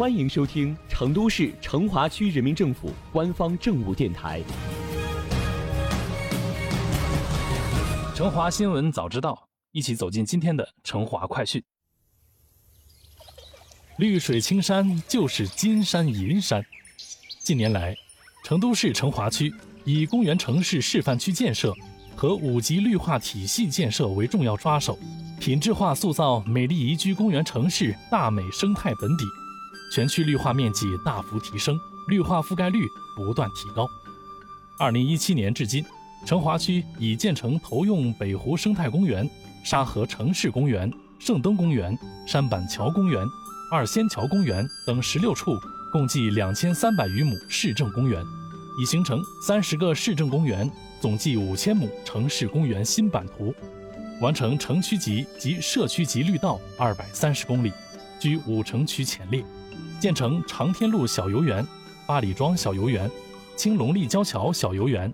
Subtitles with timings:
[0.00, 4.40] 欢迎收听成都市成华区人民政府官方政务电台
[8.16, 9.34] 《成华新闻早知道》，
[9.72, 11.62] 一起走进今天的成华快讯。
[13.98, 16.64] 绿水青山就是金山银山。
[17.44, 17.94] 近年来，
[18.42, 19.52] 成都市成华区
[19.84, 21.74] 以公园城市示范区建设
[22.16, 24.98] 和五级绿化体系建设为重要抓手，
[25.38, 29.24] 品质化塑造美丽宜居公园城市大美生态本底。
[29.90, 32.86] 全区绿化面积大幅提升，绿化覆盖率
[33.16, 33.88] 不断提高。
[34.78, 35.84] 二零一七年至今，
[36.24, 39.28] 成华区已建成投用北湖生态公园、
[39.64, 43.26] 沙河城市公园、圣灯公园、山板桥公园、
[43.72, 45.58] 二仙桥公园等十六处，
[45.92, 48.24] 共计两千三百余亩市政公园，
[48.80, 53.52] 已形成三十个市政公园，总计五千亩城市公园新版图，
[54.20, 57.72] 完成城区级及社区级绿道二百三十公里，
[58.20, 59.44] 居五城区前列。
[60.00, 61.64] 建成长天路小游园、
[62.06, 63.08] 八里庄小游园、
[63.54, 65.12] 青龙立交桥小游园、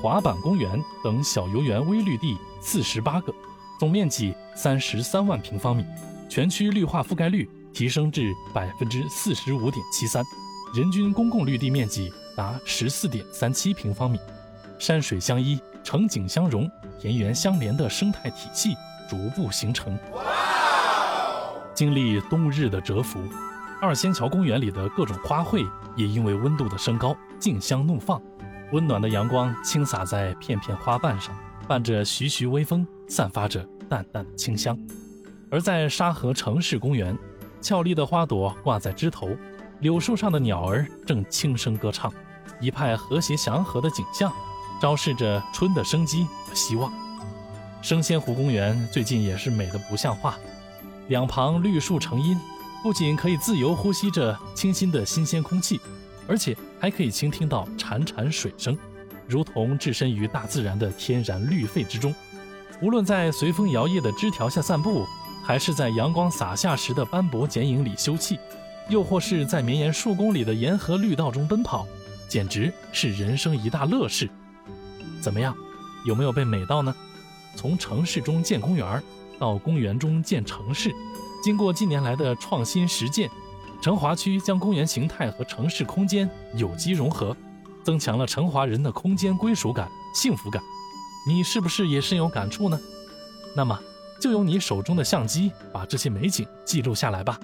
[0.00, 3.34] 滑板公园等小游园微绿地四十八个，
[3.78, 5.84] 总面积三十三万平方米，
[6.30, 10.24] 全区绿化覆盖率提升至百分之四十五点七三，
[10.74, 14.18] 人均公共绿地面积达十四点三七平方米，
[14.78, 16.66] 山水相依、城景相融、
[16.98, 18.74] 田园相连的生态体系
[19.10, 19.98] 逐步形成。
[21.74, 23.20] 经历冬日的蛰伏。
[23.82, 28.22] 二仙桥公园里的各种花卉也因为温度的升高，竞相怒放。
[28.70, 34.78] 温暖的阳光倾洒在片片花瓣上，伴着徐徐微风，散发着淡淡的清香。
[35.50, 37.18] 而在沙河城市公园，
[37.60, 39.36] 俏丽的花朵挂在枝头，
[39.80, 42.12] 柳树上的鸟儿正轻声歌唱，
[42.60, 44.32] 一派和谐祥和的景象，
[44.80, 46.92] 昭示着春的生机和希望。
[47.82, 50.36] 生仙湖公园最近也是美得不像话，
[51.08, 52.38] 两旁绿树成荫。
[52.82, 55.80] 不仅可以自由呼吸着清新的新鲜空气，
[56.26, 58.76] 而且还可以倾听到潺潺水声，
[59.28, 62.12] 如同置身于大自然的天然绿肺之中。
[62.80, 65.06] 无论在随风摇曳的枝条下散步，
[65.44, 68.36] 还是在阳光洒下时的斑驳剪影里休憩，
[68.88, 71.86] 又或是在绵延数公里的沿河绿道中奔跑，
[72.28, 74.28] 简直是人生一大乐事。
[75.20, 75.56] 怎么样，
[76.04, 76.92] 有没有被美到呢？
[77.54, 79.00] 从城市中建公园，
[79.38, 80.90] 到公园中建城市。
[81.42, 83.28] 经过近年来的创新实践，
[83.80, 87.36] 成华区将公园形态和城市空间有机融合，
[87.82, 90.62] 增强了成华人的空间归属感、幸福感。
[91.26, 92.78] 你是不是也深有感触呢？
[93.56, 93.76] 那么，
[94.20, 97.36] 就用你手中的相机把这些美景记录下来吧。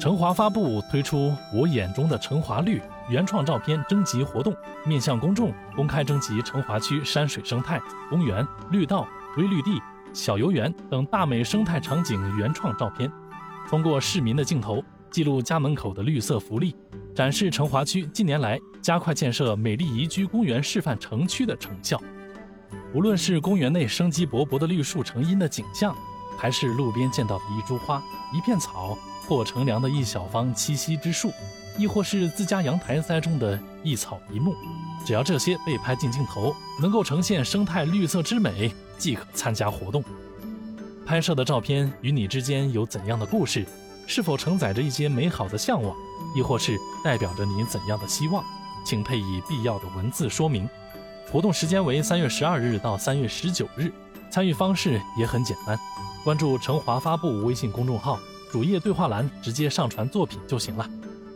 [0.00, 4.52] 成华发布推出“我眼中的成华绿”原创照片征集活动，
[4.84, 9.06] 面向公众公开征集成华区山水生态、公园、绿道、
[9.36, 9.80] 微绿地。
[10.12, 13.10] 小游园等大美生态场景原创照片，
[13.68, 16.76] 通过市民的镜头记录家门口的绿色福利，
[17.14, 22.00] 展示成华区近年来加快建设美丽宜居公园示范城区的成效。
[22.94, 25.96] 无论是公园内生机勃勃的绿树成荫的景象，
[26.36, 28.02] 还是路边见到的一株花、
[28.34, 28.96] 一片草，
[29.26, 31.32] 或乘凉的一小方栖息之树，
[31.78, 34.54] 亦或是自家阳台栽种的一草一木，
[35.06, 38.70] 只要这些被拍进镜头，能够呈现生态绿色之美。
[39.02, 40.04] 即可参加活动。
[41.04, 43.66] 拍摄的照片与你之间有怎样的故事？
[44.06, 45.96] 是否承载着一些美好的向往，
[46.36, 48.44] 亦或是代表着你怎样的希望？
[48.86, 50.68] 请配以必要的文字说明。
[51.32, 53.92] 活动时间为三月十二日到三月十九日。
[54.30, 55.76] 参与方式也很简单，
[56.22, 58.20] 关注成华发布微信公众号，
[58.52, 60.88] 主页对话栏直接上传作品就行了。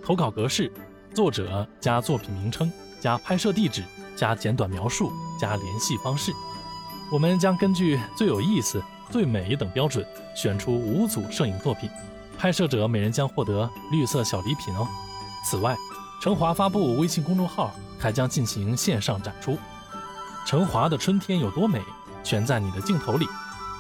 [0.05, 0.73] 投稿格式：
[1.13, 3.83] 作者加作品名称加拍摄地址
[4.15, 6.33] 加简短描述加联系方式。
[7.11, 11.89] 我们将根据最有意思、最美等标准选出五组摄影作品，
[12.37, 14.87] 拍摄者每人将获得绿色小礼品哦。
[15.45, 15.77] 此外，
[16.21, 19.57] 成华发布微信公众号还将进行线上展出。
[20.45, 21.81] 成华的春天有多美，
[22.25, 23.27] 全在你的镜头里，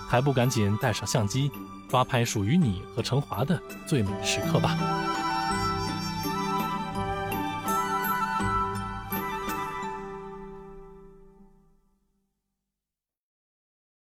[0.09, 1.51] 还不赶紧带上相机，
[1.89, 4.79] 抓拍属于你和成华的最美时刻吧！